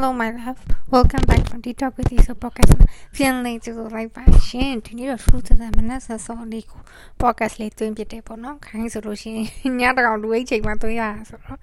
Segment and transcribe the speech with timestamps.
[0.00, 0.60] Hello my love
[0.92, 2.72] welcome back to the talk with you so podcast
[3.16, 6.80] ပြန်လည်ကြိုဆိုလိုက်ပါရှင်ဒီနေ့တော့ fruit တဲ့မနက်ဆစောလေးကို
[7.22, 11.58] podcast လေးတွင်းပြတယ်ပေါ့နော်ခိုင်းဆိုလို့ရှိရင်ညတကောင်လူအိတ်ချိန်မှတွင်းရတာဆိုတော့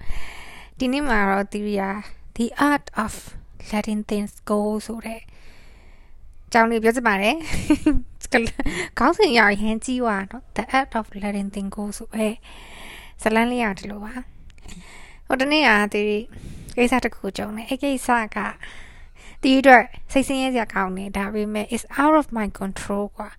[0.79, 1.75] ဒီနေ့မှာတော့ theory
[2.37, 3.13] the art of
[3.71, 5.21] letting things go ဆိုတဲ့
[6.53, 7.35] ကြောင်းလေးပြောချင်ပါတယ်
[8.99, 12.27] ခေါင်းစဉ်ရရင်ကြီးွားနော် the art of letting things go ဆိုပဲ
[13.21, 14.13] ဇလန်းလေးရတယ်လို့ပါ
[15.27, 16.19] ဟိုတနေ့က theory
[16.76, 18.38] ကိစ္စတစ်ခုကြုံတယ်အဲ့ကိစ္စက
[19.42, 23.30] ဒီအတွက်စိတ်ဆင်းရဲစရာကောင်းတယ်ဒါပေမဲ့ is out of my control กว่า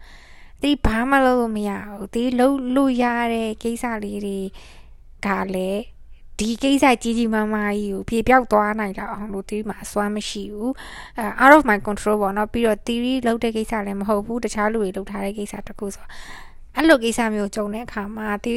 [0.61, 4.39] ဒီဘာမှလုပ်လို့မရဘူးဒီလုပ်လို့ရတဲ့ကိစ္စလေးတွေ
[5.25, 5.81] ကလည်း
[6.39, 10.73] ဒီကိစ္စကြီးကြီးမားမားကြီးကိုပြေပြောက်သွားနိုင်တော့အောင်လို့ဒီမှာအစွမ်းမရှိဘူး
[11.17, 16.05] အဲ out of my control ပေါ့နော်ပြီးတော့ theory လုပ်တဲ့ကိစ္စလည်းမဟုတ်ဘူးတခြားလူတွေလုပ်ထားတဲ့ကိစ္စတခုဆို
[16.75, 18.51] အဲ့လိုကိစ္စမျိုးကြုံတဲ့အခါမှာဒီ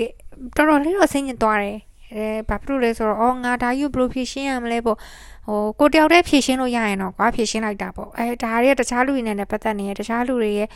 [0.56, 1.78] တော်တော်လေးတော့ဆင်းရဲသွားတယ်
[2.13, 4.97] အဲဘာဖြစ်လို့လဲဆိုတော့အော်ငါဒါယူဘယ်လိုဖြည့်ရှင်းရမလဲပေါ့
[5.47, 10.69] ဟိုကိုတယောက်တည်းဖြည့်ရှင်းလို့ရရင်တော့ကွာဖြည့်ရှင်းလိုက်တာပေါ့အဲဒါတွေကတခြားလူတွေနဲ့ပတ်သက်နေရတခြားလူတွေရဲ့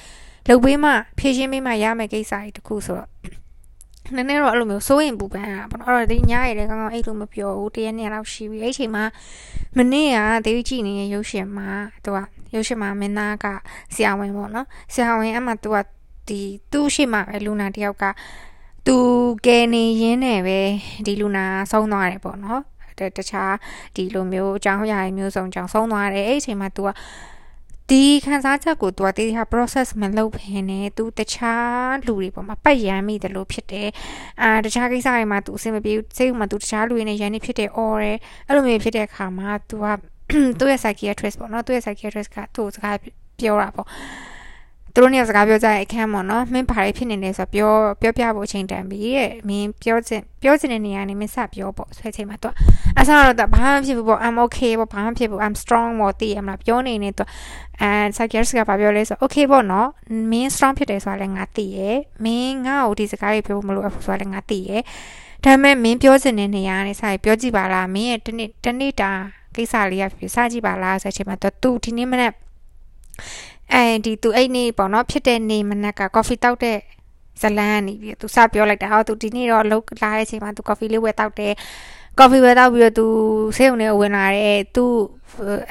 [0.49, 3.09] လုပ်ပေးမှဖြည့်ရှင်းပေးမှရမယ်ကိစ္စကြီးတခုဆိုတော့
[4.15, 9.03] နည်းနည်းတော့အဲ့လိုမျိုးစိုးရင်ပူပန်တာပေါ့နော်အဲ့တော့ဒီညရည်လည်းကောင်းကောင်းအဲ့လိုမပြောဘူးတရက်နှစ်လောက်ရှိပြီအဲ့ချိန်မှာ
[9.77, 11.69] မနေ့ကဒေးကြည့်နေတဲ့ရုပ်ရှင်မှာ
[12.03, 12.17] သူက
[12.53, 13.45] ရုပ်ရှင်မှာမင်းသားက
[13.93, 15.77] ဆရာဝန်ပေါ့နော်ဆရာဝန်အမှသူက
[16.27, 16.39] ဒီ
[16.71, 18.03] သူ့ရှိမှပဲလူနာတယောက်က
[18.86, 18.96] သူ
[19.46, 20.58] ကယ်နေရင်းနဲ့ပဲ
[21.06, 22.62] ဒီလူနာဆုံးသွားတယ်ပေါ့နော်
[23.16, 23.54] တခြား
[23.94, 26.88] ဒီလိုမျိုးအကြောင်းအရာမျိုးစုံကြောင့်ဆုံးသွားတယ်အဲ့အချိန်မှာ तू က
[27.90, 33.88] ဒီခံစားချက်ကို तू ကတေးဟာ process မလုပ်ဖ ೇನೆ သူတခြားလူတွေပေါ်မှာပတ်ရမ်းမိတယ်လို့ဖြစ်တယ်
[34.42, 39.86] အာတခြားကိစ္စတွေမှာ तू အဆင်မပြေစိတ်မှာ तू တခြားလူတွေနဲ့ရန်နေဖြစ်တယ် or တယ်အဲ့လိုမျိုးဖြစ်တဲ့အခါမှာ तू က
[40.58, 42.96] သူ့ရဲ့ psychiatrist ပေါ့နော်သူ့ရဲ့ psychiatrist ကသူ့စကား
[43.38, 43.88] ပြောတာပေါ့
[44.94, 52.54] သူတို့เนี่ยစကားပြောကြတဲ့အခန်းပေါ့နော်မင်းဘာတွေဖြစ်နေလဲဆိုတော့ပြောပြောပြဖို့အချိန်တန်ပြီတဲ့မင်းပြောချင်ပြောချင်တဲ့နေရာနေမင်းစပြောပေါ့ဆွဲချိန်မှာတော့
[53.00, 57.28] အစားတော့ဘာမှဖြစ်ဘူးပေါ့ I'm okay ပေါ့ဘာမှဖြစ်ဘူး I'm strong ပေါ့တည်ရမလားပြောနေနေတော့
[57.80, 59.88] အဲ psychiatrist ကဘာပြောလဲဆို okay ပေါ့နော်
[60.30, 64.82] မင်း strong ဖြစ်တယ်ဆိုတာလည်းငါသိရယ်မင်းငါ့ကိုဒီစကားတွေပြောဖို့မလိုဘူးဆိုတာလည်းငါသိရယ်
[65.44, 69.10] ဒါပေမဲ့မင်းပြောချင်တဲ့နေရာနေစပြောကြည့်ပါလားမင်းရဲ့တနေ့တနေ့တာ
[69.54, 72.32] ကိစ္စလေးရဖြစ်စကြည့်ပါလားဆိုတဲ့အချိန်မှာတော့သူဒီနေ့မနေ့
[73.71, 76.77] အဲဒီသူအဲ့နေ့ပေါ့နော်ဖြစ်တဲ့နေ့မနက်ကကော်ဖီတောက်တဲ့
[77.41, 81.53] ဇလန်းကနေပြီးသူစပြောလိုက်တာဟောသူဒီနေ့တော့လှုပ်လာတဲ့အချိန်မှာသူကော်ဖီလေးဝယ်တောက်တယ်
[82.19, 83.05] ကော်ဖီဝယ်တောက်ပြီးတော့သူ
[83.57, 84.85] ဆေးုံနဲ့ဝင်လာတယ်သူ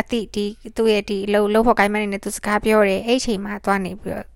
[0.00, 0.44] အတိဒီ
[0.76, 4.26] သူ့ရဲ့ဒီလှုပ်လှုပ်ဖို့ကိုင်းမနေနဲ့သူစကားပြောတယ်အဲ့ချိန်မှာသွားနေပြီးတော့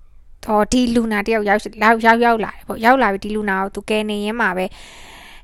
[0.46, 4.66] ဟောဒီလူနာတယောက်ရောက်ရောက်ရောက်လာတယ်ပေါ့ရောက်လာပြီးဒီလူနာကိုသူကဲနေရင်းမှာပဲ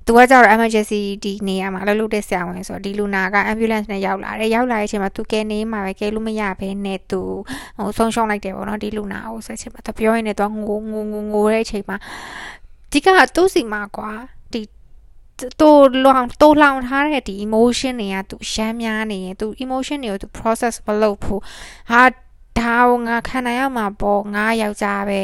[0.06, 7.20] သူကကြတော့ emergency ဒီနေရာမှာလှုပ်လှုပ်တဲ့ဆရာဝန်ဆိုတော့ဒီလူနာက ambulance နဲ့ရောက်လာတယ်ရောက်လာတဲ့အချိန်မှာသူကဲနေမှာပဲကဲလို့မရဘဲနဲ့သူ
[7.78, 11.96] ဟိုဆုံးရှုံးလိုက်တယ်ပေါ့နော်ဒီလူနာကိုဆက်ချင်မှာသူပြောရင်းနဲ့သူငိုငိုငိုငိုတဲ့အချိန်မှာ
[12.92, 14.10] ဒီကသူ့စီမှာကွာ
[14.52, 14.60] ဒီ
[15.60, 21.40] တိုးလောင်တိုးလောင်ထားတဲ့ဒီ emotion တွေကသူရှမ်းများနေရင်သူ emotion တွေကိုသူ process မလုပ်ဘူး
[21.90, 22.02] ဟာ
[22.58, 25.20] ဒါကိုငါခံနိုင်ရမှာပေါ့ငါယောက်ျားပဲ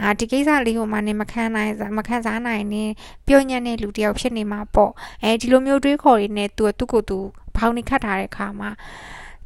[0.00, 2.84] ဟာဒီကိစ္စလေးကိုမှနေမခံနိုင်မခံစားနိုင်နေ
[3.26, 4.92] ပြောညံ့တဲ့လူတယောက်ဖြစ်နေမှာပေါ့
[5.22, 7.18] အဲဒီလိုမျိုးတွေးခေါ်ရင်းနဲ့သူကသူ့ကိုယ်သူ
[7.56, 8.70] ဘောင်းနေခတ်ထားတဲ့အခါမှာ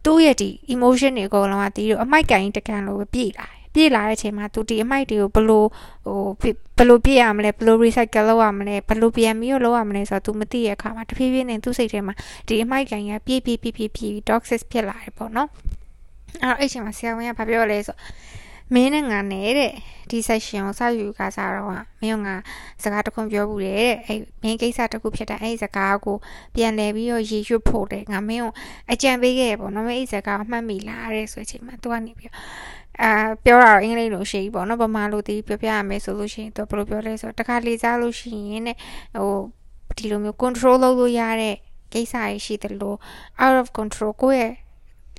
[0.04, 5.66] သူ့ရဲ့ဒီ emotion တွေအကုန်လုံးကတီးတော့အမိုက်ကန်တကန်လို့ပြေးလာတယ်ပြေးလာတဲ့အချိန်မှာသူဒီအမိုက်တွေကိုဘလို့
[6.06, 12.14] ဟိုဘလို့ပြေးရမလဲဘလို့ recycle လုပ်ရမလဲဘလို့ပြန်ပြီးတော့လုပ်ရမလဲဆိုတော့ तू မသိတဲ့အခါမှာတဖြည်းဖြည်းနဲ့သူ့စိတ်ထဲမှာ
[12.48, 15.48] ဒီအမိုက်ကန်ကပြေးပြေးပြေးပြေးပြေး toxic ဖြစ်လာတယ်ပေါ့နော်
[16.42, 17.96] အဲ့တော့အဲ့ချိန်မှာဆရာဝန်ကဘာပြောလဲဆို
[18.74, 19.72] မင်းနဲ့ငါနဲ့တဲ့
[20.10, 21.68] ဒီ session ကိုစယူကစားတော့
[22.02, 22.28] မင်းက
[22.82, 26.16] စကားတခုပြောဘူးတဲ့အဲ့မင်းကိစ္စတခုဖြစ်တဲ့အဲ့စကားကို
[26.54, 28.52] ပြန်လဲပြီးတော့ရေရွတ်ဖို့တဲ့ငါမင်းကို
[28.92, 32.32] အကြံပေးခဲ့ပေါ့နော်မင်းအဲ့စကားကိုမှတ်မိလားတဲ့ဆိုချိန်မှာသူကနေပြီး
[33.02, 33.12] အာ
[33.44, 38.76] ပြောတာတော့အင်္ဂလိပ်လိုရှိပြီပေါ့နော်ဗမာလိုတီးပြောပြရမယ်ဆိုလို့ရှိရင်သူဘယ်လိုပြောလဲဆိုတော့တခါလေစားလို့ရှိရင်တဲ့
[39.16, 39.38] ဟို
[39.98, 41.56] ဒီလိုမျိုး control လုပ်လို့ရတဲ့
[41.92, 42.96] ကိစ္စတွေရှိတယ်လို့
[43.42, 44.52] out of control ကိုယ့်ရဲ့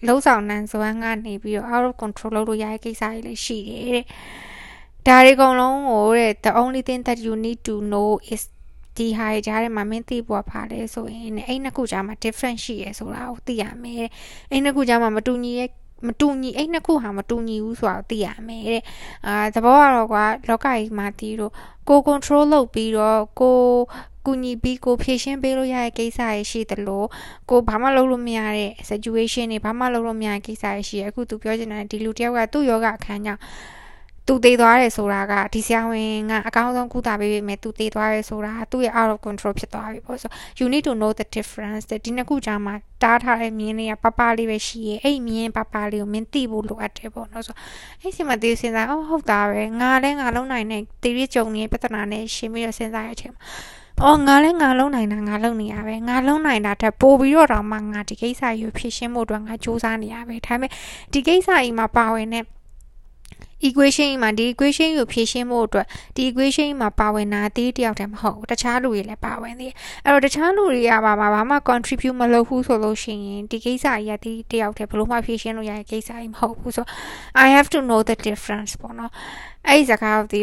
[0.08, 4.06] လုံးဆောင်နိုင်စွမ်းကနေပြီးတော့ out of control လုပ်လို့ရတဲ့ကိစ္စတွေလည်းရှိတယ်တဲ့
[5.08, 8.44] ဒါတွေအကုန်လုံးကိုတဲ့ the only thing that you need to know is
[8.98, 14.06] ဒီဟာရဲ့ကြားထဲမှာမင်းသိဖို့ဖာလဲဆိုရင်အဲ့နှစ်ခုကြားမှာ different ရှိရဆိုတာကိုသိရမယ်
[14.52, 15.70] အဲ့နှစ်ခုကြားမှာမတူညီရဲ့
[16.08, 18.84] မတူညီအဲ့နှစ်ခုဟာမတူညီဘူးဆိုတာသိရမယ်တဲ့
[19.28, 21.54] အာသဘောကတော့ကွာလောကကြီးမှာတီးတော့
[21.90, 23.60] ကို control လုပ်ပြီးတော့ကို
[24.26, 27.08] ကူညီပြီးကိုဖြည့်ရှင်းပေးလို့ရတဲ့ကိစ္စတွေရှိတယ်လို့
[27.50, 33.42] ကိုဘာမှလုပ်လို့မရတဲ့ situation တွေဘာမှလုပ်လို့မရတဲ့ကိစ္စတွေရှိရအခုသူပြောချင်တာဒီလူတယောက်ကသူ့ယောဂအခန်းကြောင့်
[34.28, 40.30] သူတည်သွားတယ်ဆိုတာကဒီဆရာဝန်ကအကောင်းဆုံးကုသပေးပေမဲ့သူတည်သွားတယ်ဆိုတာသူ့ရဲ့ out of control ဖြစ်သွားပြီပေါ့ဆို
[40.60, 42.74] you need to know the difference ဒီနှစ်ခုကြားမှာ
[43.04, 47.56] တားထားတဲ့မြင်းတွေကပပလေးပဲရှိရဲ့အဲ့မြင်းပပလေးကိုမင်းသိဖို့လိုအပ်တယ်ပေါ့နော်ဆို
[48.02, 53.42] အဲ့ဒီမှာဒီစဉ်းစားအော်ဟုတ်တာပဲငါလည်းငါလုံးနိုင်တဲ့တည်ရကြုံနေတဲ့ပြဿနာနဲ့ရှင်းပြီးတော့စဉ်းစားရတဲ့အချိန်မှာ
[54.06, 60.72] အော်ငါလည်းငါလုံးနိုင်တာငါလုံးနေရပဲငါလုံးနိုင်တာတက်ပို့ပြီးတော့တော့မှငါဒီကိစ္စကြီးဖြည့်ရှင်းဖို့အတွက်ငါစူးစမ်းနေရပဲဒါပေမဲ့
[61.14, 62.44] ဒီကိစ္စကြီးမှာပါဝင်တဲ့
[63.68, 69.76] equation မှာဒီ equation ကိုဖြည့်ရှင်းဖို့အတွက်ဒီ equation မှာပါဝင်တာတေးတယောက်တည်းမဟုတ်ဘူးတခြားလူတွေလည်းပါဝင်သေးတယ်
[70.06, 76.86] အဲ့တော့တခြားလူတွေကပါမှာဘာမှ contribute မလုပ်ဘူးဆိုလို့ရှိရင်ဒီကိစ္စကြီးကဒီတယောက်တည်းဘလို့မှဖြည့်ရှင်းလို့ရတဲ့ကိစ္စကြီးမဟုတ်ဘူးဆို
[77.44, 79.12] I have to know the difference ပေါ့နော်
[79.68, 80.42] အဲ့ဒီစကားကိုဒီ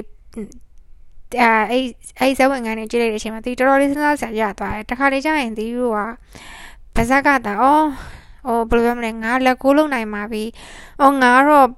[1.40, 1.84] အဲအဲ့
[2.20, 5.98] အဲ့ဇဝင်ကနေကြည့်လိုက်တဲ့အချိန်မှာဒီတော်တော်လေးစဉ်းစားစရာရသွားတယ်တခါလေကျရင်ဒီတို့က
[6.94, 7.86] ပါဇက်ကတာအော်
[8.46, 10.44] ဟိုဘယ်လိုပြောမလဲငါလက်ကိုးလုံးနိုင်ပါပြီ။
[11.02, 11.68] အော်ငါတော့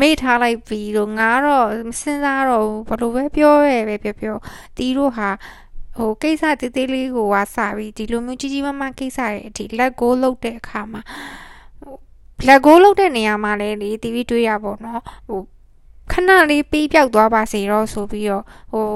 [0.00, 1.66] မေ့ထားလိုက်ပြီလို့ငါတော့
[2.00, 4.36] စဉ်းစားတော့ဘယ်လိုပဲပြောရဲပဲပြောပြော
[4.76, 5.28] တီးတို့ဟာ
[5.98, 11.02] ဟိုကိစ္စတေးသေးလေးကိုဝါစပြီးဒီလိုမျိုးကြီးကြီးမားမားကိစ္စတွေအထိလက်ကိုလုပ်တဲ့အခါမှာ
[12.48, 15.40] လက်ကိုလုပ်တဲ့နေရာမှာလည်းလေတီးပြီးတွေးရပါတော့ဟို
[16.12, 18.86] ခဏလေးပြီးပြောက်သွားပါစေတော့ဆိုပြီးတော့ဟို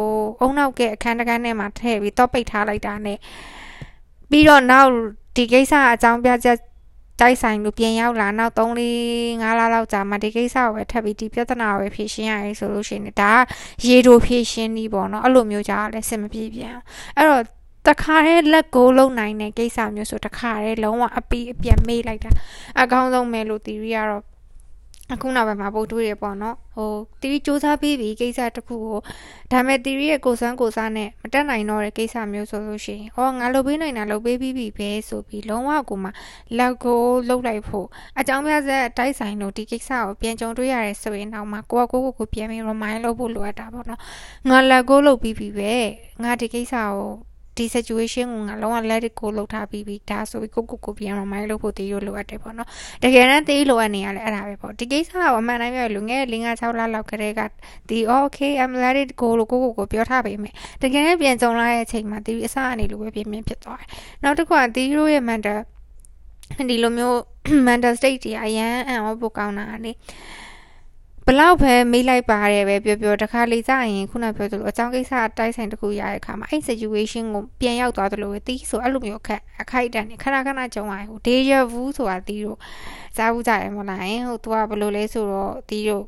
[0.41, 3.15] အုံနောက်ကအခန်းတကန်းထဲမှာထည့်ပြီးတော့ပိတ်ထားလိုက်တာ ਨੇ
[4.31, 4.91] ပြီးတော့နောက်
[5.37, 6.59] ဒီကိစ္စအကြောင်းပြချက်
[7.21, 8.99] တိုက်ဆိုင်လို့ပြန်ရောက်လာနောက်3လေး
[9.43, 13.33] 5လလောက်ကြာမှဒီကိစ္စကိုပဲထပ်ပြီးဒီပြဿနာကိုပဲဖြေရှင်းရရေးဆိုလို့ရှိရင်ဒါ
[13.83, 16.77] ကရေတိုဖြေရှင်းပြီးပေါ့နော်အဲ့လိုမျိုးကြာလည်းစင်မပြေပြန်
[17.17, 17.43] အဲ့တော့
[17.89, 22.31] တခါတည်းလက်ကိုလုံးနိုင်တဲ့ကိစ္စမျိုးဆိုတခါတည်းလုံးဝအပီးအပြတ်မေးလိုက်တာ
[22.81, 24.23] အကောင်းဆုံးပဲလို့ theory ကတော့
[25.11, 28.99] အခုနောက်ပိုင်းမှာပို့တွေးရပေါ့နော်ဟိုတီရီစူးစမ်းပြီးပြီကိစ္စတစ်ခုကို
[29.53, 36.11] ဒါမဲ့တီရီရဲ့ကိုစွမ်းကိုစားနဲ့မတက်နိုင်တော့တဲ့ကိစ္စမျိုးဆိုလို့ရှိရင်အော်ငါလုပ်ပေးနိုင်တာလုပ်ပေးပြီးပြီပဲဆိုပြီးလုံးဝကိုမှ
[36.59, 37.87] လက်ကိုလှုပ်လိုက်ဖို့
[38.19, 44.01] အကြောင်းပြဆက်တိုက်ဆိုင်လို့ဒီကိစ္စကိုပြန်ကြုံတွေ့ရတယ်ဆိုရင်တော့မှကိုကကိုကိုကိုပြန်ပြီး remind လုပ်ဖို့လိုအပ်တာပေါ့နော်
[44.49, 45.75] ငါလက်ကိုလှုပ်ပြီးပြီပဲ
[46.23, 52.69] ငါဒီကိစ္စကို ဒီ situation ကိုငါလုံးဝ let it go လုပ်ထားပြီးပြီဒါဆိုပြီးကိုကိုကိုပြန် remind လုပ်ဖို့တေးရလိုအပ်တယ်ပေါ့နော်
[53.03, 57.41] တကယ်တမ်းတေးလိုအပ်နေရလဲအဲ့ဒါပဲပေါ့ဒီကိစ္စကအမှန်တိုင်းပြောလူငယ်5 6လလောက်ကလေးက
[57.89, 60.53] ဒီ okay I'm let it go လို့ကိုကိုကိုပြောထားပေမဲ့
[60.83, 63.89] တကယ်ပြန်ကြုံလာတဲ့အချိန်မှာတီးအစအနေလိုပဲပြင်းပြင်းဖြစ်သွားတယ်
[64.23, 65.59] နောက်တစ်ခုကတီးရိုးရဲ့ mental
[66.71, 67.17] ဒီလိုမျိုး
[67.69, 69.93] mental state တွေအရန်အံ့ဩဖို့ကောင်းတာလေ
[71.27, 82.59] ဘလောက်ပဲမေးလိုက်ပါတယ်ပဲပြောပြောတခါလေကြရင်ခုနပြောသလိုအကြောင်းကိစ္စတိုက်ဆိုင်တခုရတဲ့အခါမှာအဲ့ situation ကိုပြန်ရောက်သွားသလိုပဲတီးဆိုအဲ့လိုမျိုးအခက်အခိုက်အတန့်နေခဏခဏကြုံရဟို deja vu ဆိုတာတီးတို့
[83.17, 86.05] စားဘူးကြရမလားဟိုသူကဘယ်လိုလဲဆိုတော့တီးတို့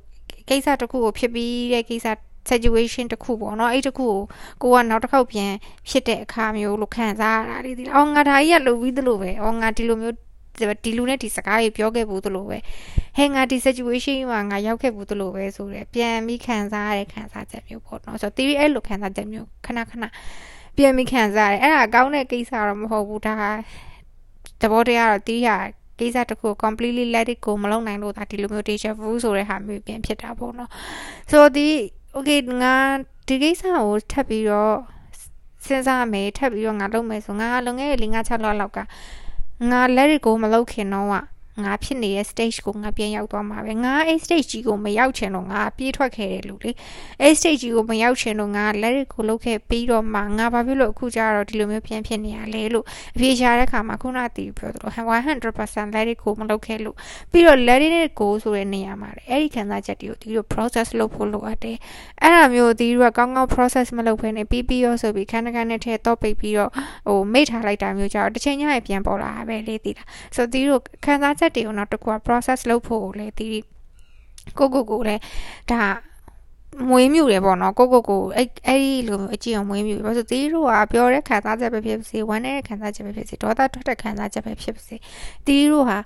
[0.49, 2.07] ကိစ္စတခုကိုဖြစ်ပြီးတဲ့ကိစ္စ
[2.51, 4.17] situation တခုပေါ့နော်အဲ့တခုကို
[4.63, 5.53] ကိုကနောက်တစ်ခေါက်ပြန်
[5.89, 10.17] ဖြစ်တဲ့အခါမျိုးလို့ခံစားရတာလေဒီအော်ငါဒါကြီးကလုပ်ပြီးသလိုပဲအော်ငါဒီလိုမျိုး
[10.85, 12.59] ဒီလူနဲ့ဒီစကားကြီးပြောခဲ့ဘူးသလိုပဲ
[13.17, 20.05] ဟဲ့ငါဒီ situation မှာငါရောက်ခဲ့ဘူးသလိုပဲဆိုတော့ပြန်ပြီးခံစားရတဲ့ခံစားချက်မျိုးပေါ့နော်ဆိုတော့ theory အဲ့လိုခံစားချက်မျိုးခဏခဏ
[20.77, 23.35] ပြန်ပြီးခံစားရတယ်အဲ့ဒါကောင်းတဲ့ကိစ္စတော့မဟုတ်ဘူးဒါ
[24.61, 25.49] သဘောတရားတော့တီးရ
[25.99, 30.71] ကိစ္စတခု completely let it go မလုပ်နိုင်လို့ဒါဒီလိုမျိုး deja vu ဆိုတဲ့ဟာမျိုးပြန်ဖြစ်တာပေါ့နော်
[31.31, 31.69] ဆိုတော့ဒီ
[32.17, 32.77] okay ငါ
[33.29, 34.75] ဒီကိစ္စကိုထပ်ပြီးတော့
[35.67, 38.79] စဉ်းစားမယ်ထပ်ပြီးတော့ငါလုပ်မယ်ဆိုငါလွန်ခဲ့တဲ့၄၅၆လလောက်က
[39.71, 41.15] ငါ let it go မလုပ်ခင်တော့က
[41.63, 46.71] ငါဖြစ်နေတဲ့ stage ကိုငါပြန်ရောက်သွားမှာပဲငါအဲ့ stage ကြီးကိုမရောက်ချင်တော့ငါပြေးထွက်ခဲ့တယ်လို့လေ
[47.21, 52.85] အဲ့ stage ကြီးကိုမရောက်ချင်တော့ငါ let it go လုပ်ခဲ့ပြီးတော့မှငါဘာဖြစ်လို့အခုကျတော့ဒီလိုမျိုးပြန်ဖြစ်နေရလဲလို့
[53.17, 56.97] အပြေရှာတဲ့ခါမှာခုနတည်ပြောသလို100% let it go မလုပ်ခဲ့လို့
[57.33, 61.77] ပြီးတော့ let it go ဆိုတဲ့နေရာမှာလေအဲ့ဒီခံစားချက်တွေကိုဒီလို process လုပ်ဖို့လိုအပ်တယ်
[62.23, 66.71] အဲ့ဒါမျိုးဒီကကောင်းကောင်း process မလုပ်ဘဲနဲ့ပြီးပြီးရောဆိုပြီးခန်းခန်းနဲ့ထဲတော့ပိတ်ပြီးတော့
[67.09, 70.05] ဟိုမိတ်ထားလိုက်တာမျိုးကြတော့တစ်ချိန်ညရင်ပြန်ပေါ်လာတာပဲလေတည်တာ
[70.37, 73.49] ဆိုတော့ဒီလိုခံစားချက်တွေကိုနောက်တစ်ခုက process လုပ်ဖို့လည်းဒီ
[74.59, 75.23] ကိုကိုကိုလည်း
[75.71, 75.81] ဒါ
[76.91, 84.97] မွေးမြူတယ်ပေါ့နော်ကိုကိုကိုအဲ့အဲ့ဒီလိုအကြည့်အောင်မွေးမြူဘာလို့သီးတို့ကပြောတဲ့ခံစားချက်ပဲဖြစ်စေဝမ်းတဲ့ခံစားချက်ပဲဖြစ်စေဒေါသထွက်တဲ့ခံစားချက်ပဲဖြစ်စေ
[85.47, 85.99] သီးတို့ဟာ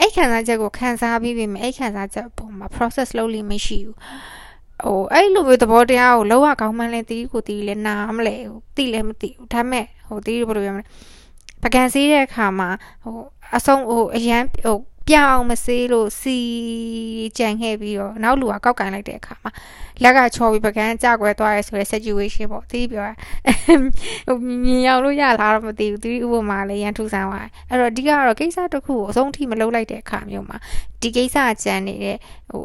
[0.00, 3.96] အဲ့ခံစားချက်ကိုခံစားပြီးပြီမယ်အဲ့ခံစားချက်ပုံမှာ process လုပ်လို့မရှိဘူး
[4.84, 10.84] ဟိုအဲ့လိုမျိုးသဘောတရားကိုလောက်ရကောင်းမှန်းလဲတီးကိုတီးလဲနားမလဲဟိုတီးလဲမတီးဘူးဒါပေမဲ့ဟိုတီးဘယ်လိုပြောမလဲ
[11.64, 12.68] ပကံစည်းတဲ့အခါမှာ
[13.04, 13.18] ဟို
[13.56, 14.78] အဆုံးဟိုအရန်ဟို
[15.08, 16.38] ပြအောင်မစေးလို့စီ
[17.38, 19.50] ကြံခဲ့ပြီးတော့နောက်လူကကောက်ကန်လိုက်တဲ့အခါမှာ
[20.02, 23.04] လက်ကချော်ပြီးပကန်းကြကွယ်သွားရဲဆိုတဲ့ situation ပေါ့သိပြော
[24.26, 30.56] ဟိုမြင်ရောက်လို့ရလားတော့မသိဘူးဒီဥပမာလေးရန်ထူဆန်းသွားအဲ့တော့အဓိကတော့ကိစ္စတစ်ခုကိုအဆုံးထိမလုပ်လိုက်တဲ့အခါမျိုးမှာ
[31.00, 32.16] ဒီကိစ္စကြံနေတဲ့
[32.50, 32.64] ဟို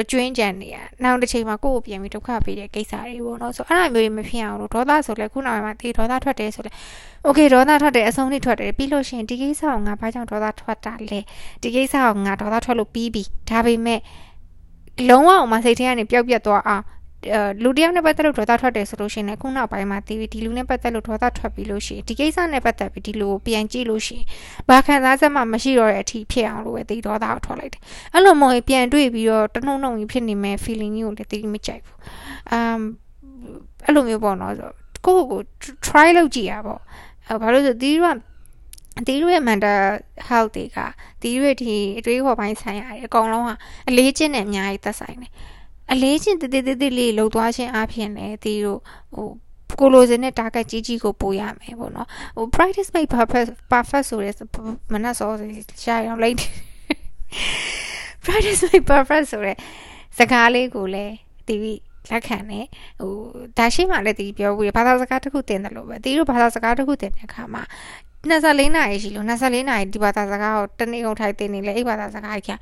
[0.00, 6.70] အကျွင်းကြံနေရနောက်တစ်ချိန်မှာကိုယ့်ကိုပြန်ပြီးဒုက္ခပေးတဲ့ကိစ္စတွေပေါ့နော်ဆိုအဲ့ဒါမျိုးတွေမဖြစ်အောင်လို့ဒေါသဆိုလဲခုနောက်မှာတေဒေါသထွက်တယ်ဆိုလဲ
[7.24, 11.20] โอเคဒေါသထွက်တယ်အဆုံးထိထွက်တယ်ပြီးလို့ရှိရင်ဒီကိစ္စကိုငါဘာကြောင့်ဒေါသထွက်တာလဲ
[11.62, 14.00] ဒီကိစ္စကိုငါဒေါသထွက်လို့ပြီးပြီဒါပေမဲ့
[15.08, 16.84] လုံးဝအောင်မစိတ်ထဲကနေပျောက်ပြတ်သွားအောင်
[17.63, 24.25] လူတယောက်နဲ့ပတ်သက်လို့ဒေါသထွက်တယ်ဆိုလို့ရှိရင်ခုနောက်ပိုင်းမှာတီးဒီလူနဲ့ပတ်သက်လို့ဒေါသထွက်ပြီးလို့ရှိရင်ဒီကိစ္စနဲ့ပတ်သက်ပြီးဒီလူကိုပြန်ကြည့်လို့ရှိရင်
[24.69, 27.81] ဘာခံစားချက်မှမရှိတော့တဲ့အထိဖြစ်အောင်လို့ပဲတီးဒေါသကိုထွက်လိုက်တယ်
[28.13, 31.97] အဲ့လိုမျိုးပြန်တွေ့ပြီးတော့တနှုံနှုံကြီးဖြစ်နေမဲ့ feeling ကြီးကိုလည်းတီးမကြိုက်ဘူး
[32.51, 32.81] အမ်
[33.85, 34.53] အဲ့လိုမျိုးပေါ့နော်
[35.05, 35.41] ကိုကို
[35.85, 36.75] try လုပ်ကြည့်ရပါ
[37.27, 38.15] ဘောဘာလို့ဆိုတီးတို့
[38.97, 39.79] ကတီးတို့ရဲ့ mental
[40.27, 40.77] health တွေက
[41.21, 43.51] တီးတို့ရဲ့ဒီအတွေးခေါ်ပိုင်းဆိုင်ရာတွေအကုန်လုံးက
[43.89, 45.31] အလေးကျင့်နဲ့အများကြီးသက်ဆိုင်တယ်
[45.91, 48.79] အလေးကျင့်တည်တည်တည်လေးလှုပ်သွားခြင်းအပြင်လည်းတီးတို့
[49.15, 49.29] ဟို
[49.79, 54.35] ကိုလိုစင်နဲ့ target ကြီးကြီးကိုပို့ရမယ်ပေါ့နော်ဟို practice make perfect perfect ဆိုတဲ့
[54.93, 55.29] မနက်စော
[55.83, 56.37] ရှာရအောင်လိုက်
[58.25, 59.55] practice make perfect ဆိုတဲ့
[60.17, 61.13] စကားလေးကိုလည်း
[61.47, 61.61] တီး
[62.11, 62.65] လက်ခံတယ်
[63.01, 63.13] ဟို
[63.57, 67.63] ဒါရှိမှလည်းတီးပြောဘူးဘာသာစကားတစ်ခုတင်တယ်လို့ပဲတီးတို့ဘာသာစကားတစ်ခုတင်တဲ့အခါမှာ
[68.29, 72.59] 24နာရီရှိလို့24နာရီဒီဘာသာစကားကိုတနေ့ကုန်ထိုက်တင်နေလေအဲ့ဘာသာစကားကြီး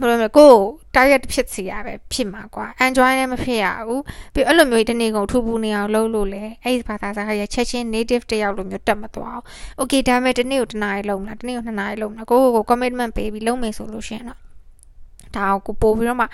[0.00, 0.52] ဘယ်လိုလဲကို
[0.94, 4.02] target ဖြစ်စီရပဲဖြစ်မှာကွာ enjoy လည်းမဖြစ်ရဘူး
[4.34, 9.44] ပြီးအဲ့လိုမျိုးတနေ့ကုန်ထူပူနေအောင်လုပ်လို့လေအဲ့ဘာသာစကားရချက်ချင်း native တယောက်လိုမျိုးတက်မသွားအောင်
[9.80, 14.40] okay ဒါမဲ့တနေ့ကိုတနားရီလုံးလားတနေ့ကိုနှစ်နာရီလုံးလားကိုကိုကို commitment ပေးပြီးလုပ်မယ်ဆိုလို့ရှိရင်တော့
[15.36, 16.26] ဒါကိုပို့ပြီးတော့မှ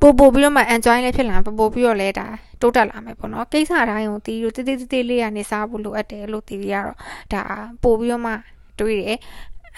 [0.00, 2.26] ပို့ပို့ပြီးတော့မှ enjoy လည်းဖြစ်လာပို့ပို့ပြီးတော့လည်းဒါ
[2.60, 6.98] တိုးတက်လာမယ်ပေါ့နော်ကိစ္စတိုင်းကိုတီးလို့တေးသေးသေးလေးကနေစားဖို့လိုအပ်တယ်လို့တီးရတော့
[7.32, 7.42] ဒါ
[7.82, 8.32] ပို့ပြီးတော့မှ
[8.78, 9.18] တွေးတယ်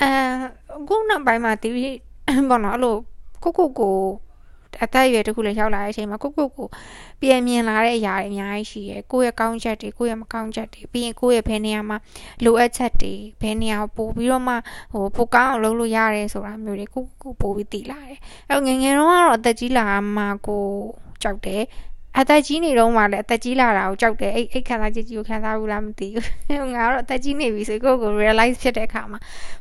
[0.01, 0.11] အဲ
[0.77, 1.75] အခုနောက်ပိုင်းမှာတီး
[2.51, 2.97] ပေါ့နော်အဲ့လို
[3.43, 3.97] ကိုကိုကို
[4.85, 6.69] အသက်အရွယ်တခုလည်းရောက်လာတဲ့အချိန်မှာကိုကိုကို
[7.21, 11.97] ပြန်မြင်လာတဲ့အရာတွေအများကြီးရှိရယ်ကိုယ့်ရဲ့ကောင်းချက်တွေကိုယ့်ရဲ့မကောင်းချက်တွေပြီးရင်ကိုယ့်ရဲ့ဘယ်နေရာမှာ
[12.45, 14.55] လိုအပ်ချက်တွေဘယ်နေရာပို့ပြီးတော့မှ
[14.93, 18.19] ဟိုပိုကောင်းအောင်လုပ်လို့ရတယ်ဆိုတာမျိုးတွေကိုကိုပို့ပြီးသိလာတယ်
[18.51, 19.85] အဲငငယ်တော့ကတော့အသက်ကြီးလာ
[20.17, 20.65] မှကို
[21.23, 21.63] ကြောက်တယ်
[22.19, 29.19] အသက်ကြီးနေတော့မှလည်းအသက်ကြီးလာတာကိုကြောက်တယ်အဲ့အဲ့ခံစားချက်ကြီးကိုခံစားဘူးလားမသိဘူးငါတော့အသက်ကြီးနေပြီဆိုကိုကို realize ဖြစ်တဲ့အခါမှာ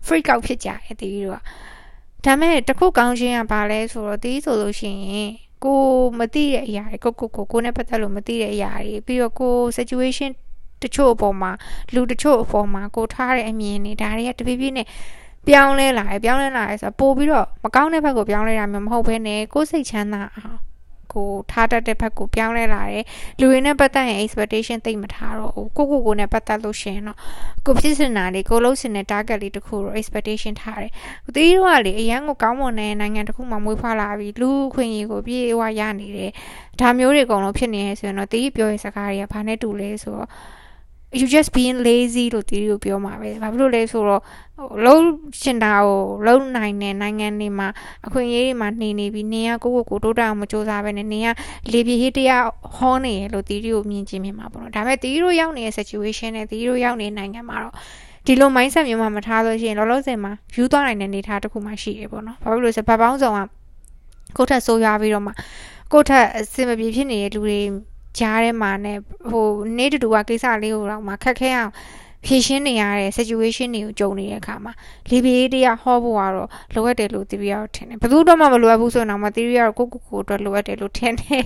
[0.07, 1.37] freak out ဖြစ်ကြတယ်တတိယက
[2.25, 5.31] ဒါမဲ့တခုကောင်းခြင်းကဘာလဲဆိုတော့ဒီဆိုလို့ရှိရင်
[5.63, 5.81] ကို
[6.19, 10.31] မသိတဲ့အရာတွေကိုကိုကိုကိုနဲ့ပတ်သက်လို့မသိတဲ့အရာတွေပြီးတော့ကို situation
[10.81, 11.51] တချို့အပေါ်မှာ
[11.93, 14.87] လူတချို့အပေါ်မှာကိုထားတဲ့အမြင်တွေဒါတွေကတဖြည်းဖြည်းနဲ့
[15.47, 20.59] ပြောင်းလဲလာတယ်ပြောင်းလဲလာတယ်ဆိုတော့ပို့ပြီးတော့မကောင်းတဲ့ဘက်ကိုပြောင်းလဲတာမျိုးမဟုတ်ဘဲနဲ့ကိုယ်စိတ်ချမ်းသာအောင်
[21.13, 23.05] ကိုထားတတ်တဲ့ဘက်ကိုပြောင်းလဲလာတယ်
[23.39, 27.17] လူတွေနဲ့ပတ်သက်ရင် expectation သိမ့်မထားတော့ဘူးကိုကိုကိုနဲ့ပတ်သက်လို့ရှင်တော့
[27.65, 30.91] ကိုဖြစ်စင်တာလေးကိုလုံးစင်တဲ့ target လေးတစ်ခုတော့ expectation ထားတယ်။
[31.35, 36.31] တီးတော့လေအရန်ကိုကောင်းမွန်တဲ့နိုင်ငံတစ်ခုမှမွေးဖွားလာပြီးလူခွင့်ရေးကိုပြေးဝရနေတယ်။
[36.79, 40.29] ဒါမျိုးတွေအကုန်လုံးဖြစ်နေရဆိုရင်တော့တီးပြောရဲ့စကားတွေကဘာနဲ့တူလဲဆိုတော့
[41.19, 44.21] you just being lazy လို့တီးကိုပြောမှာပဲ။ဘာဖြစ်လို့လဲဆိုတော့
[44.85, 45.03] လုံး
[45.41, 47.67] ချင်တာကိုလုံးနိုင်တဲ့နိုင်ငံတွေမှာ
[48.05, 51.27] အခွင့်အရေးတွေမှာနှိနေပြီးနေရကိုကိုကိုတိုးတက်အောင်မစူးစမ်းပဲနဲ့နေရ
[51.71, 52.43] လေပြေးတရား
[52.75, 57.73] ဟောနေရလို့တီးကိုမြင်ချင်းမြင်မှာပေါ့နော်ဒါပေမဲ့တီးတို့ရောက်နေတဲ့ situation နဲ့တီးတို့ရောက်နေတဲ့နိုင်ငံမှာတော့
[58.25, 63.39] ဒီလို mindset မျိုးမှမထားလို့ရှိရင်လောလောဆယ်မှာ view သွားနိုင်တဲ့အနေအထားတစ်ခုမှရှိရပေါ့နော်ဘာဖြစ်လို့လဲဆိုတော့ဗပေါင်းဆောင်က
[64.37, 65.31] ကိုထက်ဆိုးရွားပြီးတော့မှ
[65.93, 67.59] ကိုထက်အစင်မပြေဖြစ်နေတဲ့လူတွေ
[68.19, 68.97] ကြားထဲမှာနဲ့
[69.29, 71.71] ဟိုနေ့တူကကိစ္စလေးကိုတော့မှခက်ခဲအောင်
[72.25, 74.73] ဖြည့်ရှင်းနေရတဲ့ situation တွေကိုကြုံနေတဲ့အခါမှာ
[75.09, 81.43] လီဘီအေးတရားဟောဖို့ကတော့လိုအပ်တယ်လို့သီရီယာထင်တယ်ဘယ်သူတော့မှမလိုအပ်ဘူးဆိုတော့မှသီရီယာကိုကိုကိုအတွက်လိုအပ်တယ်လို့ထင်တယ်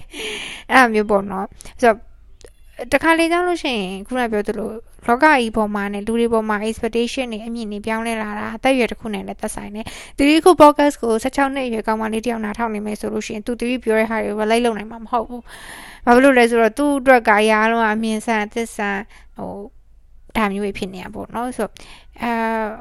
[0.71, 1.45] အဲ့လိုမျိုးပေါ့နော်
[1.81, 1.97] ဆိုတော့
[2.93, 4.69] တခါလေကြောင်းလို့ရှိရင်ခုနပြောသလို
[5.07, 9.85] လောကကြီးပေါ်မှာနဲ့လူတွေပေါ်မှာ expectation တွေအမြင်တွေပြောင်းလဲလာတာအသက်အရွယ်တစ်ခုနဲ့လည်းသက်ဆိုင်တယ်။
[10.17, 15.41] ဒီခု podcast ကို16နှစ်အရွယ်ကောင်မလေးတယောက်နားထောင်နေမယ်ဆိုလို့ရှိရင်သူတီးပြောတဲ့ဟာတွေ relate လုပ်နိုင်မှာမဟုတ်ဘူး။
[16.05, 18.97] ဘာဖြစ်လို့လဲဆိုတော့သူ့အတွက်ကရာလုံးအမြင်ဆန်အသစ်ဆန်
[19.37, 19.53] ဟို
[20.37, 21.69] ဒါမျိုးဖြစ်နေတာပေါ့နော်ဆို
[22.23, 22.31] အာ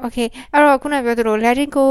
[0.03, 1.85] okay အဲ့တော့ခုနပြောသလို letting go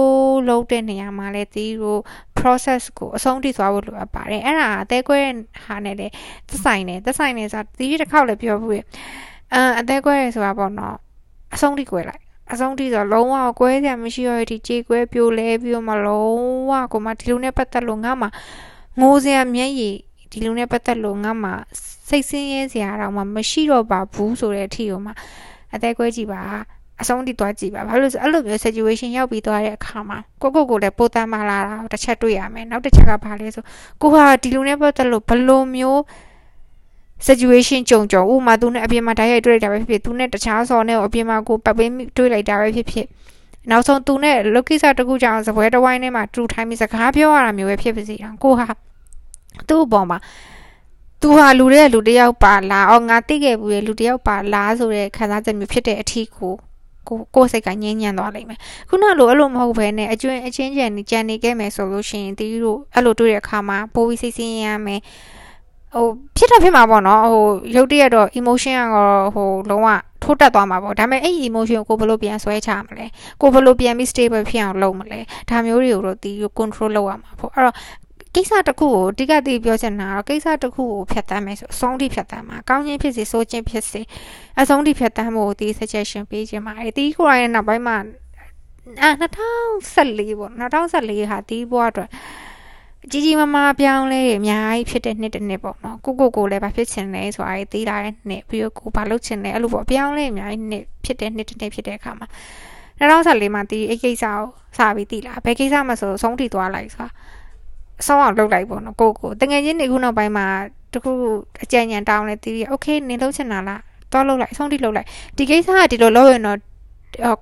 [0.49, 1.97] လုပ်တဲ့နေရာမှာလည်းဒီကို
[2.39, 5.19] process ကိုအဆုံးထိသွားဖို့လိုအပ်ပါတယ်အဲ့ဒါအသေးကွဲ
[5.65, 6.13] ဟာနဲ့လည်း
[6.49, 8.81] သက်ဆိုင်တယ်သက်ဆိုင်နေဆိုဒီတစ်ခေါက်လည်းပြောဘူးရ
[9.55, 10.97] အာအသေးကွဲရဆိုတာပေါ့နော်
[11.55, 16.39] အဆုံးထိကွဲလိုက်အဆုံးထိဆိုလုံးဝကွဲစရာမရှိတော့ဒီကြေကွဲပြိုလဲပြီးတော့မှလုံး
[16.71, 18.29] ဝကိုမှဒီလိုနဲ့ပတ်သက်လို့ငါမှ
[19.01, 19.97] ငိုစရာမျက်ရည်
[20.31, 21.51] ဒီလိုနဲ့ပတ်သက်လို့ငါမှ
[22.09, 25.13] စိတ်ဆင်းရဲစရာတော့မှမရှိတော့ပါဘူးဆိုတဲ့အထီကိုမှ
[25.75, 26.41] အသေးကွဲကြည့်ပါ
[27.03, 33.63] အဆုံးထိသွားကြည့်ပါဘာလို့လဲဆိုအဲ့လိုမျိုး situation ရောက်ပြီးသွားတဲ့အခါမှာကိုကိုကိုလည်းပိုတမ်းမလာတာတစ်ချက်တွေ့ရမယ်နောက်တစ်ချက်ကဘာလဲဆို
[34.03, 36.01] ကိုဟာဒီလိုနဲ့ပတ်သက်လို့ဘလိုမျိုး
[37.27, 43.07] situation ကြုံကြုံဥမာသူနဲ့အပြင်မှာတိုက်ရိုက်တွေ့လိုက်တာပဲဖြစ်ဖြစ်သူနဲ့တခြားစော်နဲ့အပြင်မှာကိုပတ်ပင်းတွေ့လိုက်တာပဲဖြစ်ဖြစ်
[43.71, 48.67] နောက်ဆုံးသူနဲ့လောကိစ္စတခုကြောင့်စပွဲတစ်ဝိုင်းထဲမှာတူထိုင်းပြီးစကားပြောရတာမျိုးပဲဖြစ်ပါစေတော့ကိုဟာ
[49.69, 50.19] သူ့အပေါ်မှာ
[51.27, 56.55] သူဟာလူတဲ့လူတယောက်ပါလားအော်ငါသိခဲ့ဘူးလေလူတယောက်ပါလားဆိုတဲ့ခံစားချက်မျိုးဖြစ်တဲ့အထီးကို
[57.09, 65.01] ကိုကိုစိတ်ကငြင်းညံ့သွားလိမ့်မယ်ခုနလိုအဲ့လိုမဟုတ်ဘဲနဲ့အကျွင်းအချင်းချန်ကြံနေခဲ့မယ်ဆိုလို့ရှိရင်တီးတို့အဲ့လိုတွေ့တဲ့အခါမှာပိုပြီးစိတ်ဆင်းရဲရမယ်
[65.95, 67.45] ဟိုဖြစ်တာဖြစ်မှာပေါ့နော်ဟို
[67.77, 69.89] ရုပ်တရက်တော့ emotion ကတော့ဟိုလုံးဝ
[70.23, 73.07] ထိုးတက်သွားမှာပေါ့ဒါပေမဲ့အဲ့ emotion ကိုဘယ်လိုပြန်ဆွဲချမလဲ
[73.41, 77.75] ကိုဘယ်လိုပြန်ပြီး stable ဖြစ်အောင်လုပ်မလဲဒါမျိုးတွေကိုတော့တီး control လုပ်ရမှာပေါ့အဲ့တော့
[78.35, 84.03] ကိစ္စတစ်ခုကိုတိကတိပြောချင်တာတော့ကိစ္စတစ်ခုကိုဖြတ်တမ်းမယ်ဆိုအဆုံးထိဖြတ်တမ်းမှာကောင်းခြင်းဖြစ်စေဆိုးခြင်းဖြစ်စေ
[84.61, 87.97] အဆုံးထိဖြတ်တမ်းဖို့ဒီ suggestion ပေးခြင်းပါတယ်တီးကိုယ်ရဲ့နောက်ပိုင်းမှာ
[89.03, 92.11] အာ2014ပေါ့2014ဟာတီးဘွားအတွက်
[93.11, 102.29] ကြီးကြီးမားမားပြောင်းလဲအများကြီးဖြစ်တဲ့နှစ်တစ်နှစ်ပေါ့နော်ကိုကိုကိုလည်းဘာဖြစ်ချင်လဲဆိုတာရေးသိလာတဲ့နှစ်ပြီးတော့ကိုဘာလုပ်ချင်လဲအဲ့လိုပေါ့အပြောင်းလဲအများကြီးနှစ်ဖြစ်တဲ့နှစ်တစ်နှစ်ဖြစ်တဲ့အခါမှာ
[103.01, 104.41] 2014မှာတီးအဲ့ကိစ္စကို
[104.77, 107.09] စပြီးသိလာဘယ်ကိစ္စမှဆိုဆုံးထိသွားလိုက်ဆိုတာ
[108.08, 110.46] ဆုံးအောင်လုပ်လိုက်ပေါ့နော်ကိုကိုတကယ်ချင်းနေခုနောက်ပိုင်းမှာ
[110.94, 111.12] တခု
[111.64, 113.82] အကြံဉာဏ်တောင်းလဲတီးโอเคနေလုပ်ချင်တာလား
[114.14, 115.08] တော့လုပ်လိုက်အဆုံးထိလုပ်လိုက်
[115.38, 116.58] ဒီကိစ္စကဒီလိုလုပ်ရင်တော့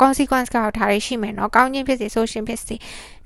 [0.01, 2.75] consequence ကောက်ထားရရှိမယ်เนาะကောင်းခြင်းဖြစ်စေဆိုရှင်ဖြစ်စေ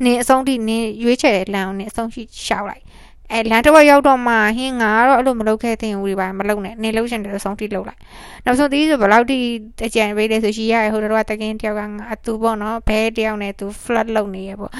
[0.03, 2.84] နင်အဆုံးထိနင်ရွေးချယ်တဲ့လမ်းကိုနင်အဆုံးထိရှောက်လိုက်
[3.33, 8.00] အဲလမ်းတစ်ဝက်ရောက်တော့မှဟင်းငါတော့အဲ့လိုမလုပ်ခဲ့တဲ့ဦးတွေပါမလုပ်နဲ့နေလို့ရှင်တယ်ဆုံးထိလုပ်လိုက်
[8.45, 9.38] နောက်ဆုံးဒီဆိုဘယ်လောက်ထိ
[9.87, 14.73] အကြံပေးလဲဆိုရှိရဟိုတော့တကင်းတယောက်ကငါအတူပေါ့နော်ဘဲတယောက်နဲ့သူ flirt လုပ်နေရပေါ့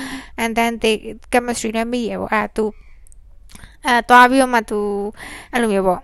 [0.43, 0.95] and then they
[1.33, 2.65] chemistry နဲ့မိရပေါ့အဲသူ
[3.87, 4.81] အဲသွားပြီးတော့မှသူ
[5.53, 6.00] အဲ့လိုမျိုးပေါ့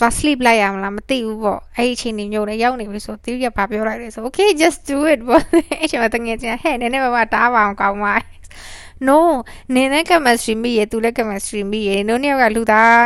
[0.00, 5.42] သွား sleep လိုက်ရမလားမသိဘူးပေါ့အဲ့ဒီအချိန်နေမျိုးလည်းရောက်နေပြီဆိုတီးရဘာပြောလိုက်လဲဆို okay just do it ပေါ့
[5.80, 8.14] အဲ့ချိန်မှာတငယ်ချင်းဟဲ့နည်းနည်းပါးပါတားပါအောင်ကောင်းပါ
[9.07, 9.19] no
[9.73, 12.83] နင်းနဲ့ chemistry မိရသူလည်း chemistry မိရတို့နှစ်ယောက်ကလူသာ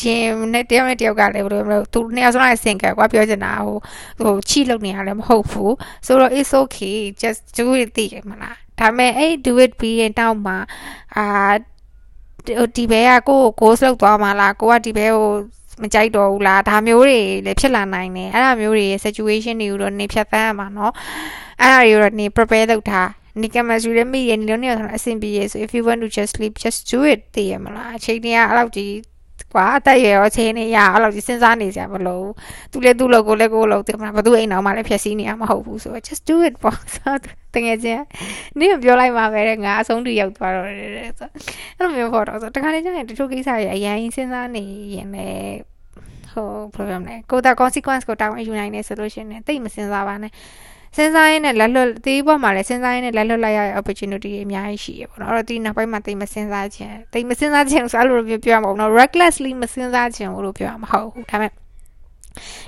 [0.00, 3.76] ချင်းနဲ့တယောက်နဲ့တယောက်ကလည်းဘယ်လိုမလို့သူနှစ်ယောက်စလုံးကစင်ကကွာပြောချင်တာဟို
[4.20, 5.74] ဟိုချိလုပ်နေရလည်းမဟုတ်ဘူး
[6.06, 10.56] ဆိုတော့ it's okay just do it သိရမလားဒါပေမဲ့အဲ့ do it ပြီးရင်တောက်မှာ
[11.16, 11.26] အာ
[12.76, 15.28] ဒီဘဲကကိုကို ghost လောက်သွားမှာလားကိုကဒီဘဲကို
[15.82, 20.92] မကြိုက်တော့ဘူးလားဒါမျိုးတွေလည်းဖြစ်လာနိုင်တယ်အဲ့ဒါမျိုးတွေရဲ့ situation တွေကိုတော့နေဖြတ်သန်းရမှာเนาะ
[21.62, 23.08] အဲ့ဒါတွေကိုတော့နေ prepare လုပ်ထား
[23.41, 28.93] နေကမစူရမိရနေလို့နေတော့အဆင်ပြေရဆို if you want to just sleep just do it တည်ရမလားအချိန်တည်းကအဲ့လောက်ကြီး
[29.53, 32.27] ကွာအသက်ရွယ်ရောချင်းနေရအဲ့လိုကြီးစဉ်းစားနေကြမလို့
[32.71, 37.15] သူလည်းသူ့လို့ကိုလည်းကိုလို့တင်မလားဘသူအိမ်အောင်မှလည်းဖြည့်ဆည်းနေရမှာမဟုတ်ဘူးဆိုတော့ just do it ပေါ့ဆို
[37.53, 38.03] တကယ်ချင်း
[38.59, 41.29] နင်းပြောလိုက်မှာပဲတဲ့ငါအဆုံးတူရောက်သွားတော့တယ်ဆို
[41.77, 44.63] အဲ့လိုမျိုးပေါ့တော့ဆိုတခါလေကျရင်တချို့ကိစ္စတွေအရင်စဉ်းစားနေ
[44.95, 45.57] ရင်လည်း
[46.33, 50.31] ဟို problem နဲ့ကိုတာ consequence ကိုတောင်းယူနိုင်နေဆိုလို့ရှိရင်တိတ်မစဉ်းစားပါနဲ့
[50.97, 61.51] စဉ်းစားရင်းနဲ့လက်လွတ်ဒီဘက်မှာလည်းစဉ်းစားရင်းနဲ့လက်လွတ်လိုက်ရတဲ့ opportunity တွေအများကြီးရှိရပေါ့နော်အဲ့တော့ဒီနောက်ပိုင်းမှာတိတ်မစဉ်းစားခြင်းတိတ်မစဉ်းစားခြင်းဆိုအဲ့လိုပြောပြရမှာပေါ့နော် recklessly မစဉ်းစားခြင်းလို့ပြောရမှာမဟုတ်ဘူးဒါပေမဲ့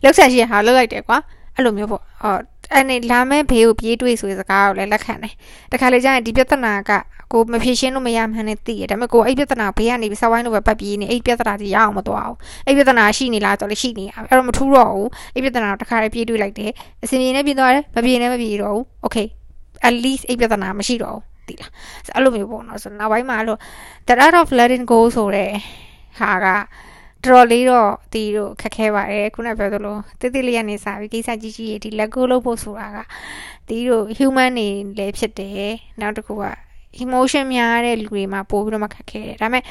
[0.03, 1.17] လောက်ဆက်ရှိဟာလောက်လိုက်တယ်ကွာ
[1.55, 2.35] အဲ့လိုမျိုးပေါ့ဟော
[2.73, 5.33] အဲ့နေလာမဲ့ဘေးကိုပြေးတွေ့ဆိုတဲ့စကားကိုလည်းလက်ခံတယ်
[5.71, 6.91] တခါလေကျရင်ဒီပြဿနာက
[7.33, 16.71] ကိုမဖြေရှင်းလို့မရမှန်းနဲ့သိရဒါပေမဲ့ကိုအဲ့ပြဿနာဘေးကနေပြီးစဝိုင်းလို့ပဲပတ်ပြေးနေအဲ့ပြဿနာကြီးရအောင်မသွားအောင်အဲ့ပြဿနာရှိနေလားဆိုလည်းရှိနေရအဲ့တော့မထူးတော့ဘူးအဲ့ပြဿနာကိုတခါလေပြေးတွေ့လိုက်တယ်
[17.03, 19.27] အစင်ပြေနဲ့ပြေးသွားတယ်မပြေနဲ့မပြေတော့ဘူး okay
[19.87, 21.71] at least အဲ့ပြဿနာမရှိတော့ဘူးသိလား
[22.15, 23.57] အဲ့လိုမျိုးပေါ့နော်ဆိုနောက်ပိုင်းမှာအဲ့လို
[24.07, 25.51] the art of letting go ဆိုတဲ့
[26.19, 26.47] ဟာက
[27.25, 32.97] တော်လေးတော့ဒီတို့ခက်ခဲပါတယ်ခုနပြောသလိုတိတိလေးရနေစားပြီးကိစ္စကြီးကြီးဒီလက်ကိုလုပ်ဖို့ဆိုတာက
[33.67, 36.45] ဒီတို့ human နေလည်းဖြစ်တယ်နောက်တစ်ခုက
[37.03, 39.63] emotion များတဲ့လူတွေမှာပို့ပြီးတော့မှခက်ခဲတယ်ဒါပေမဲ့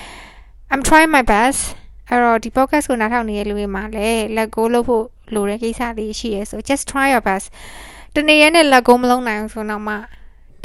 [0.73, 1.61] I'm trying my best
[2.09, 7.47] အဲ့တော့ဒီ podcast ကိုနားထောင်နေတဲ့လူတွေမှာလည်းလက်ကိုလုပ်ဖို့လိုတဲ့ကိစ္စလေးရှိရဲဆို just try your best
[8.15, 9.95] တနေ့ရက်နဲ့လက်ကိုမလုံးနိုင်ဘူးဆိုတော့မှ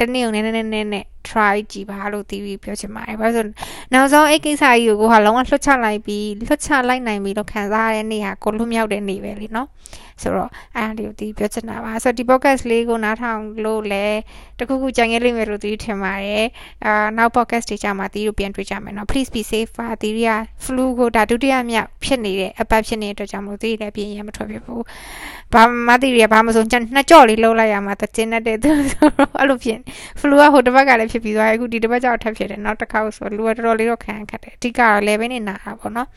[0.00, 3.46] တနေ့ုံနဲ့နဲ့နဲ့နဲ့ try ကြည့်ပါလို့တီးပြီးပြောချင်ပါတယ်။ဘာလို့ဆို
[3.92, 9.68] နောက်ဆုံးအဲ့ကိစ္စကြီးကိုကိုကလုံးဝလွှတ်ချလိုက်ပြီးလွှတ်ချလိုက်နိုင်ပြီလို့ခံစားရတဲ့နေ့ဟာကိုလွတ်မြောက်တဲ့နေ့ပဲလीနော်။
[10.22, 14.18] ဆိုတော့အဲ့ဒါလေးကိုတီးပြောချင်တာပါ။ဆိုတော့ဒီ podcast လေးကိုနားထောင်လို့လည်း
[14.58, 16.44] တခုခုကြံခဲ့လိမ့်မယ်လို့တီးထင်ပါတယ်။
[16.84, 20.28] အာနောက် podcast တွေကြမှာတီးတို့ပြန်တွေ့ကြမယ်နော်။ Please be safe ပါတီးရ
[20.64, 24.80] flu ကိုဒါဒုတိယမြောက်ဖြစ်နေတဲ့အပတ်ဖြစ်နေတဲ့အတွက်ကြောင့်မလို့တီးလည်းပြင်ရမထွက်ဖြစ်ဘူး။
[25.54, 29.78] ဘာမှတီးရဘာမှမဆိုနှစ်ကြော့လေးလှုပ်လိုက်ရမှာတကျင်းတဲ့သူဆိုတော့အဲ့လိုဖြစ်
[30.20, 36.08] flu ကဟိုတစ်ပတ်ကလည်းဖြစ်ပြီးသွားအခုဒီတစ်ပတ်ကျတော့ထပ်ဖြစ်တယ်နောက်တစ်ခါဆိုလူကတော်တော်လေးတော့ခံခတ်တယ်အဓိကတော့ level နဲ့နာတာပေါ့နော်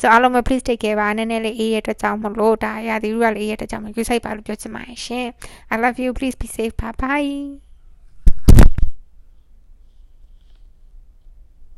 [0.00, 5.26] ဆိုတော့အားလုံးပဲ please take care ပါနည်းနည်းလေးအေးရတဲ့ကြောင့်မလို့ဒါရာသီဥတုကလည်းအေးရတဲ့ကြောင့်မယူဆိုင်ပါလို့ပြောချင်ပါတယ်ရှင်
[5.72, 7.69] I love you please be safe bye bye